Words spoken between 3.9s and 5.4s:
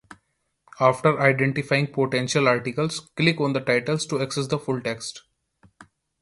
to access the full text.